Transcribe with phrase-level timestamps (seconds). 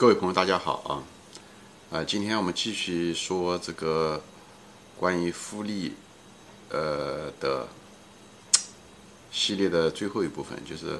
[0.00, 1.04] 各位朋友，大家好
[1.92, 1.98] 啊！
[1.98, 4.22] 啊，今天我们继续说这个
[4.96, 5.92] 关于复利
[6.70, 7.68] 呃的
[9.30, 10.98] 系列的最后一部分，就是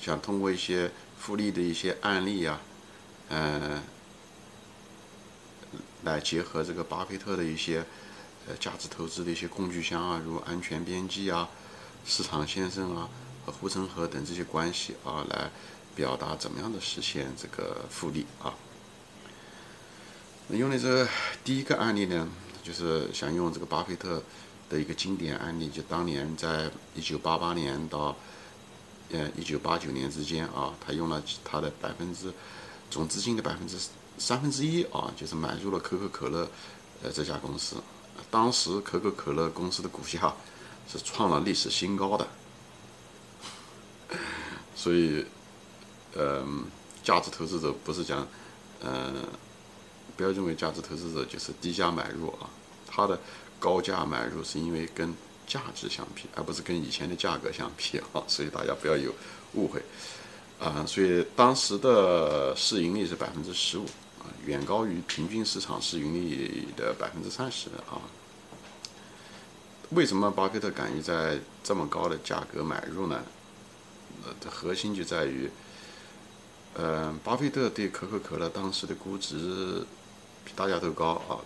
[0.00, 2.62] 想通过一些复利的一些案例啊，
[3.28, 3.82] 嗯，
[6.04, 7.84] 来结合这个巴菲特的一些
[8.48, 11.50] 呃价值投资的一些工具箱啊，如安全边际啊、
[12.06, 13.06] 市场先生啊
[13.44, 15.50] 和护城河等这些关系啊来。
[15.94, 18.54] 表达怎么样的实现这个复利啊？
[20.50, 21.08] 用的这
[21.42, 22.28] 第一个案例呢，
[22.62, 24.22] 就是想用这个巴菲特
[24.68, 28.14] 的一个经典案例，就当年在一九八八年到
[29.10, 32.30] 呃一九八九年之间啊，他用了他的百分之
[32.90, 33.78] 总资金的百分之
[34.18, 36.46] 三分之一啊，就是买入了可口可乐
[37.02, 37.76] 呃这家公司。
[38.30, 40.34] 当时可口可乐公司的股价
[40.92, 42.28] 是创了历史新高的，
[44.76, 45.24] 所以。
[46.16, 46.64] 嗯，
[47.02, 48.26] 价值投资者不是讲，
[48.80, 49.14] 嗯，
[50.16, 52.48] 不要认为价值投资者就是低价买入啊，
[52.86, 53.18] 他的
[53.58, 55.12] 高价买入是因为跟
[55.46, 59.12] 价值相比，而不是跟以前的价格相比啊， 所以大家不要有
[59.54, 59.82] 误会
[60.60, 60.86] 啊。
[60.86, 63.84] 所以当时的市盈率是百分之十五
[64.20, 67.98] 啊，远高于平均市场市盈率的百分之三十啊。
[69.90, 73.20] 为什么巴菲特敢于在这么高的价格买入呢？
[74.24, 75.50] 呃，核心就在于。
[76.76, 79.86] 嗯，巴菲特对可口可乐当时的估值
[80.44, 81.38] 比大家都高啊。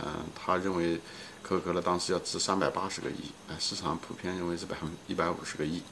[0.00, 1.00] 嗯，他认为
[1.42, 5.82] 可口可乐当时要值三百八十个亿，哎，市场普遍认为是百分一百五十个亿。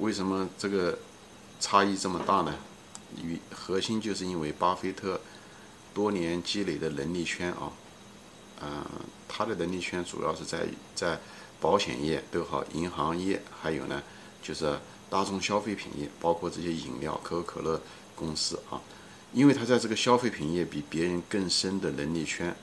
[0.00, 0.98] 为什么这个
[1.60, 2.54] 差异这么大呢？
[3.22, 5.18] 与核心就是因为巴菲特
[5.94, 7.72] 多年积累的能力圈啊。
[8.60, 8.84] 嗯，
[9.26, 11.18] 他的能力圈主要是在于在
[11.58, 14.02] 保险业都好，银行业还有呢，
[14.42, 14.78] 就是。
[15.10, 17.80] 大众消费品业，包括这些饮料，可口可乐
[18.14, 18.80] 公司啊，
[19.32, 22.54] 因为他在这个消费品业比别人更深的能力圈，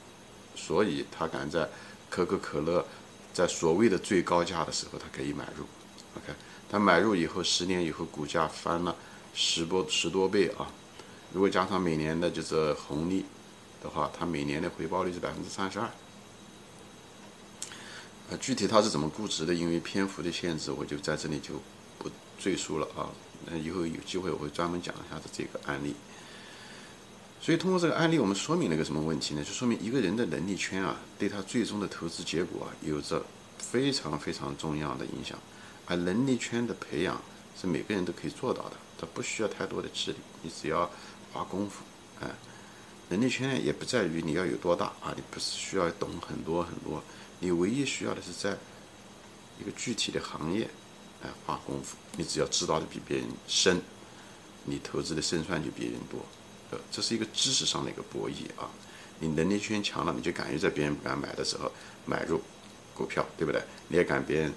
[0.55, 1.67] 所以他敢在
[2.09, 2.85] 可口可乐
[3.33, 5.65] 在所谓的最高价的时候，他可以买入。
[6.17, 6.33] OK，
[6.69, 8.95] 他买入以后，十年以后股价翻了
[9.33, 10.69] 十多十多倍啊！
[11.33, 13.25] 如果加上每年的就是红利
[13.81, 15.85] 的话，他每年的回报率是百分之三十二。
[18.29, 19.53] 啊，具体他是怎么估值的？
[19.53, 21.55] 因为篇幅的限制，我就在这里就。
[22.37, 23.09] 赘述了啊，
[23.45, 25.95] 那以后有机会我会专门讲一下子这个案例。
[27.41, 29.43] 所以通过这个案例，我们说明了一个什么问题呢？
[29.43, 33.23] 就说明一个人的能力圈啊，对他最终的投资结果啊，有着
[33.59, 35.37] 非常非常重要的影响。
[35.85, 37.21] 而能力圈的培养
[37.59, 40.89] 是每个人都可以做到的，它不需要太多的智力，你只要
[41.31, 41.83] 花功夫。
[42.21, 42.27] 哎，
[43.09, 47.03] 能力圈也不在于你要有多大啊，你不是需要懂很多很多，
[47.39, 48.57] 你唯一需要的是在
[49.61, 50.67] 一个具体的行业。
[51.45, 53.81] 花功夫，你只要知道的比别人深，
[54.65, 56.19] 你投资的胜算就比别人多。
[56.71, 58.69] 呃，这是一个知识上的一个博弈啊。
[59.19, 61.71] 你能力圈强了，你就敢于在别人不敢买的时候
[62.05, 62.41] 买入
[62.93, 63.61] 股票，对不对？
[63.87, 64.53] 你也敢别人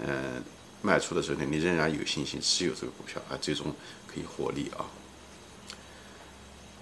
[0.00, 0.42] 嗯
[0.82, 3.74] 卖出的时候呢，你仍然有信心持有这个股票啊，最终
[4.06, 4.84] 可以获利啊。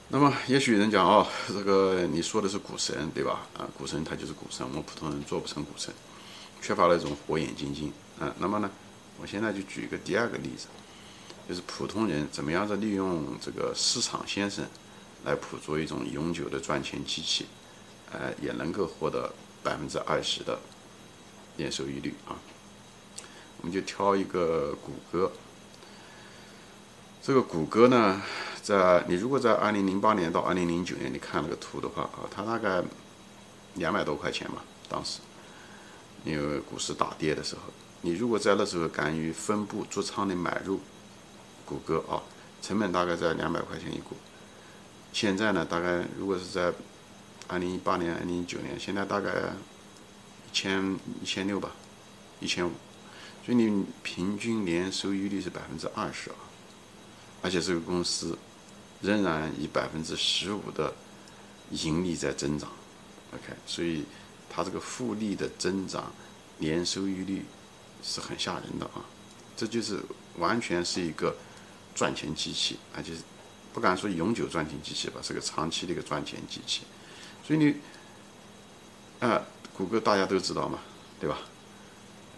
[0.09, 3.47] 那么，也许人讲哦，这个你说的是股神对吧？
[3.57, 5.95] 啊，股神他就是股神，我们普通人做不成股神，
[6.61, 8.35] 缺乏了一种火眼金睛啊。
[8.39, 8.69] 那么呢？
[9.21, 10.67] 我现在就举一个第二个例子，
[11.47, 14.65] 就是普通人怎么样子利用这个市场先生
[15.27, 17.45] 来捕捉一种永久的赚钱机器，
[18.13, 19.31] 呃，也能够获得
[19.63, 20.59] 百分之二十的
[21.57, 22.33] 年收益率啊。
[23.59, 25.31] 我们就挑一个谷歌，
[27.23, 28.23] 这个谷歌呢，
[28.63, 32.83] 在你如果在二零零八年到二零零九年你看那个图的话啊，它大概
[33.75, 35.21] 两百多块钱嘛，当时
[36.25, 37.63] 因为股市大跌的时候。
[38.03, 40.81] 你如果在那时候敢于分布做仓的买入
[41.67, 42.23] 谷歌啊，
[42.63, 44.17] 成本大概在两百块钱一股。
[45.13, 46.73] 现在呢，大概如果是在
[47.47, 51.73] 二零一八年、二零一九年，现在大概一千一千六吧，
[52.41, 52.73] 一千五。
[53.45, 56.37] 所以你平均年收益率是百分之二十啊，
[57.43, 58.39] 而且这个公司
[59.03, 60.95] 仍然以百分之十五的
[61.71, 62.71] 盈利在增长。
[63.35, 64.05] OK，所以
[64.49, 66.11] 它这个复利的增长
[66.57, 67.45] 年收益率。
[68.03, 69.05] 是很吓人的啊，
[69.57, 70.01] 这就是
[70.39, 71.37] 完全是一个
[71.95, 73.13] 赚钱机器，而且
[73.73, 76.83] 不敢说永久赚钱机器吧，是个长期的一个赚钱机器。
[77.47, 77.75] 所以你，
[79.21, 79.43] 啊，
[79.77, 80.79] 谷歌大家都知道嘛，
[81.19, 81.39] 对吧？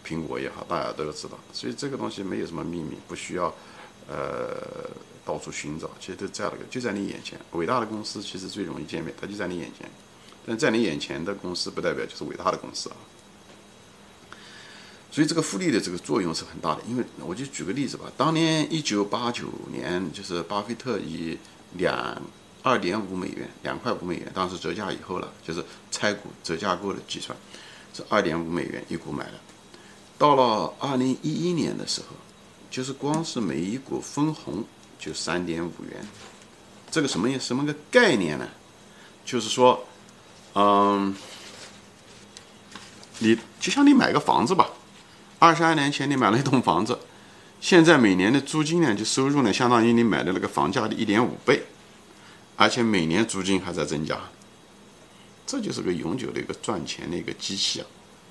[0.04, 1.38] 苹果也好，大家都知道。
[1.52, 3.54] 所以这个东西没有什么秘密，不需要
[4.08, 4.90] 呃
[5.24, 7.38] 到处寻找，其实都在那个就在你眼前。
[7.52, 9.88] 伟大的公司其实最容易见面，它就在你眼前。
[10.44, 12.96] 但在你眼前的公司，不代表就是伟大的公司啊。
[15.12, 21.38] 所以这个复利的这个作用是很大的，因为我就举个例子吧，当年一九八九年，就是巴菲特以
[21.74, 22.20] 两
[22.62, 27.36] 二点五美元，两块五美元，当时折价以后了，就是拆股折价后的计算，
[27.92, 29.32] 是二点五美元一股买的。
[30.16, 32.16] 到了二零一一年的时候，
[32.70, 34.64] 就是光是每一股分红
[34.98, 36.08] 就三点五元，
[36.90, 38.48] 这个什么什么个概念呢？
[39.26, 39.84] 就是说，
[40.54, 41.14] 嗯，
[43.18, 44.70] 你就像你买个房子吧，
[45.42, 46.96] 二十二年前你买了一栋房子，
[47.60, 51.64] 现在每年的租金呢，就收入呢，相当于你买的那个房价的一点五倍。
[52.56, 54.16] 而且每年租金还在增加，
[55.44, 57.86] 这就是个永久的一个赚钱的一个机器啊，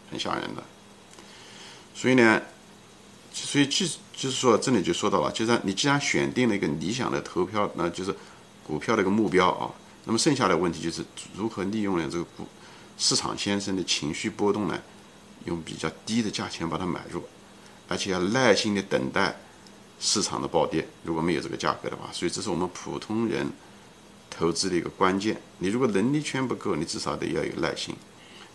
[0.10, 0.64] 很吓人的。
[1.94, 2.42] 所以呢，
[3.34, 8.16] 所以就就是说，这里就说到了，就是你既然选定了一个理想的投票，那就是
[8.66, 9.70] 股票的一个目标啊，
[10.06, 11.04] 那么剩下的问题就是
[11.36, 12.48] 如何利用呢这个股
[12.98, 14.80] 市场先生的情绪波动呢，
[15.46, 17.24] 用比较低的价钱把它买入，
[17.88, 19.36] 而且要耐心的等待
[20.00, 20.88] 市场的暴跌。
[21.04, 23.52] 如果没有这个价格的话，所以这是我们普通人。
[24.34, 27.94] 投资的一个关键，你如果能力圈不够，你至少得要有耐心，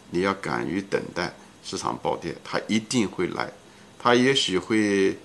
[0.09, 3.53] 你要敢于等待市场暴跌，它一定会来，
[3.99, 5.19] 它也许会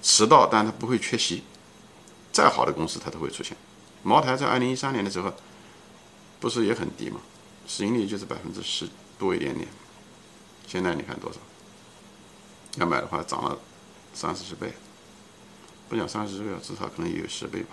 [0.00, 1.42] 迟到，但它不会缺席。
[2.30, 3.56] 再好的公司它都会出现。
[4.04, 5.34] 茅台在二零一三年的时候，
[6.38, 7.20] 不是也很低吗？
[7.66, 8.88] 市盈率就是百分之十
[9.18, 9.66] 多一点点。
[10.68, 11.38] 现在你看多少？
[12.76, 13.58] 要买的话涨了
[14.12, 14.74] 三四十倍，
[15.88, 17.70] 不讲三四十倍，至少可能也有十倍吧。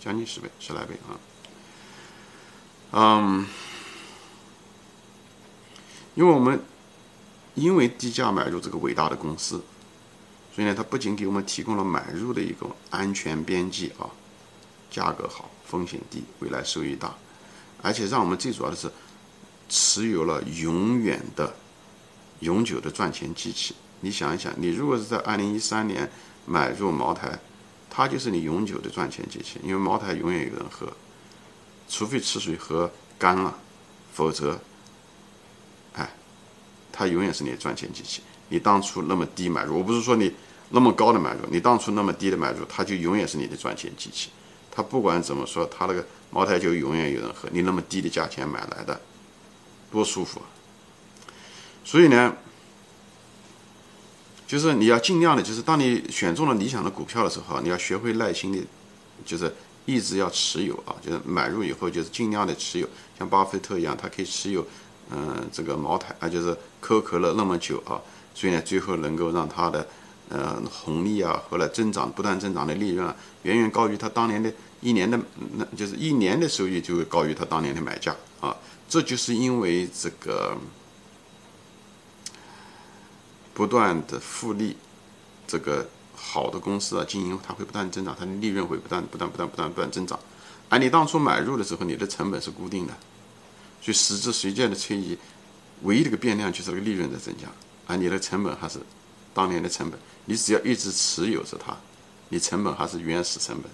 [0.00, 1.20] 将近十倍，十来倍啊！
[2.92, 3.46] 嗯，
[6.14, 6.60] 因为我们
[7.54, 9.62] 因为低价买入这个伟大的公司，
[10.54, 14.08] 所以呢，它不仅给我们提供了买入的一个安全边际啊，
[14.90, 17.14] 价格好，风险低，未来收益大，
[17.82, 18.90] 而且让我们最主要的是
[19.68, 21.54] 持有了永远的、
[22.40, 23.74] 永久的赚钱机器。
[24.00, 26.10] 你想一想，你如果是在二零一三年
[26.44, 27.38] 买入茅台。
[27.88, 30.92] 它就是你永久的赚钱机器，因为茅台永远有人喝，
[31.88, 33.58] 除非吃水喝干了，
[34.12, 34.60] 否则，
[35.94, 36.06] 哎，
[36.92, 38.20] 它永远是你的赚钱机器。
[38.50, 40.30] 你当初那么低买入，我不是说你
[40.68, 44.28] 那么高的买入，你当初那么低的买入，它就永远是你的赚钱机器。
[44.70, 47.48] 它不管怎么说，它那个茅台就永远有人喝。
[47.50, 49.00] 你那么低的价钱买来的，
[49.90, 50.46] 多舒服啊。
[51.86, 52.36] 所以呢。
[54.48, 58.62] 就是你要尽量的，就是当你选中了理想的股票的时候，你要学会耐心的，
[59.24, 59.52] 就是
[59.86, 62.88] 一直要持有啊，就是买入以后就是尽量的持有，
[63.18, 64.64] 像巴菲特一样，他可以持有，
[65.10, 68.00] 嗯，这个茅台啊，就是可口可乐那么久啊，
[68.36, 69.84] 所以呢，最后能够让他的，
[70.28, 75.18] 呃，红利啊，后来增长不断增长的利润啊，远远高于他当年的一年的，
[75.56, 78.56] 那就是一年的收益就会高于他当年的买价啊，
[78.88, 80.56] 这就是因为这个。
[83.56, 84.76] 不断的复利，
[85.48, 90.20] 这个好的公司啊，经营它会不断增长，它的利润会不断、不断、不断、不断、不断增长。
[90.68, 92.92] 而你当初买入的时候，你的成本是固定的，
[93.80, 95.16] 所以时至随渐的推移，
[95.84, 97.48] 唯一的一个变量就是这个利润在增加，
[97.86, 98.78] 而你的成本还是
[99.32, 99.98] 当年的成本。
[100.26, 101.74] 你只要一直持有着它，
[102.28, 103.70] 你成本还是原始成本、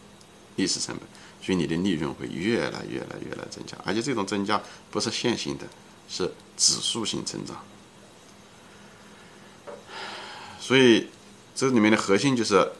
[0.55, 1.05] 历史成本，
[1.45, 4.63] 所以你的利润会越来越来越来增加，而且这种增加
[4.93, 5.67] 不是线性的，
[6.09, 7.57] 是指数性增长。
[10.63, 11.09] 所以，
[11.57, 12.71] 这里面的核心就是，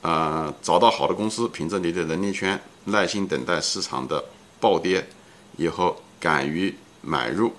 [0.00, 4.24] 呃，找到好的公司，凭着你的能力圈，耐心等待市场的
[4.58, 5.06] 暴跌，
[5.58, 7.52] 以后敢于买入，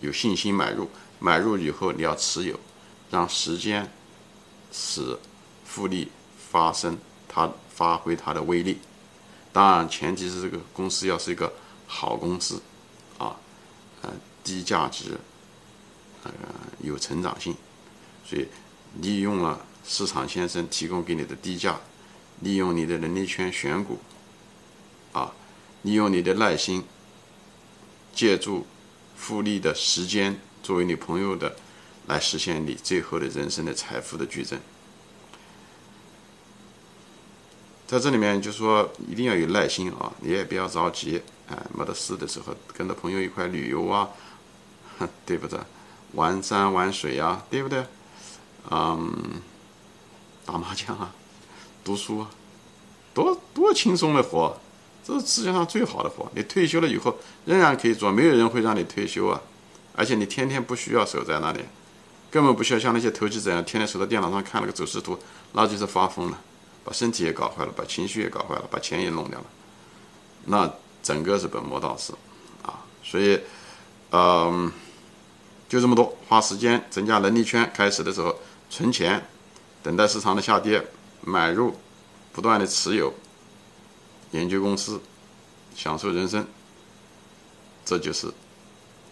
[0.00, 2.58] 有信心买入，买入以后你要持有，
[3.08, 3.88] 让时间
[4.72, 5.16] 使
[5.64, 6.10] 复利
[6.50, 6.98] 发生，
[7.28, 8.76] 它发挥它的威力。
[9.52, 11.52] 当然，前提是这个公司要是一个
[11.86, 12.60] 好公司，
[13.18, 13.36] 啊，
[14.02, 14.10] 呃，
[14.42, 15.16] 低价值，
[16.24, 16.32] 呃，
[16.80, 17.54] 有成长性，
[18.28, 18.48] 所以。
[19.00, 21.80] 利用了市场先生提供给你的低价，
[22.40, 23.98] 利用你的能力圈选股，
[25.12, 25.32] 啊，
[25.82, 26.84] 利用你的耐心，
[28.14, 28.66] 借助
[29.16, 31.56] 复利的时间作为你朋友的，
[32.06, 34.60] 来实现你最后的人生的财富的矩阵。
[37.86, 44.10] 在这里面就说一定要有耐心啊，你也不要着急，哎，没得事的时候跟着朋友一块旅游啊，
[45.24, 45.60] 对不对？
[46.12, 47.84] 玩山玩水啊，对不对？
[48.70, 49.40] 嗯，
[50.44, 51.14] 打麻将啊，
[51.84, 52.30] 读书啊，
[53.14, 54.58] 多多轻松的活，
[55.04, 56.28] 这是世界上最好的活。
[56.34, 59.40] 你退休了以后仍然可以做，没有人会让你退休啊。
[59.94, 61.60] 而且你天天不需要守在那里，
[62.30, 65.18] 根本不需要像那些投机者一样天天守在电脑上看那个走势图，
[65.52, 66.38] 那就是发疯了，
[66.84, 69.46] 把身体也搞坏了，把情绪也搞坏了，把钱也弄掉了，
[70.46, 70.70] 那
[71.02, 72.12] 整个是本末倒置
[72.62, 72.84] 啊。
[73.02, 73.40] 所以，
[74.10, 74.70] 嗯，
[75.68, 78.34] 就这么多，花时间增加能力圈，开始的时候。
[78.68, 79.26] 存钱，
[79.82, 80.86] 等待市场的下跌，
[81.22, 81.76] 买入，
[82.32, 83.14] 不断的持有，
[84.32, 85.00] 研究公司，
[85.74, 86.46] 享受人生，
[87.84, 88.32] 这就是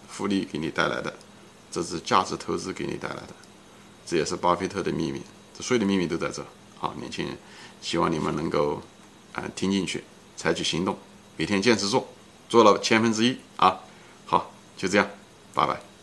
[0.08, 1.14] 复利给你带来的，
[1.70, 3.28] 这是价值投资给你带来的，
[4.04, 5.22] 这也是巴菲特的秘密，
[5.56, 6.44] 这所有的秘密都在这。
[6.76, 7.36] 好，年轻人，
[7.80, 8.82] 希望你们能够
[9.32, 10.04] 啊听进去，
[10.36, 10.98] 采取行动，
[11.36, 12.06] 每天坚持做，
[12.48, 13.80] 做了千分之一啊。
[14.26, 15.08] 好，就这样，
[15.54, 15.93] 拜拜。